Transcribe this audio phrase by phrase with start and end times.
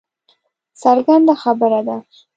[0.81, 1.97] څرګنده خبره ده